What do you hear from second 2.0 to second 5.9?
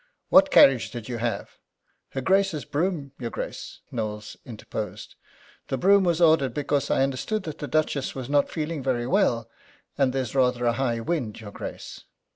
"Her Grace's brougham, your Grace." Knowles interposed: "The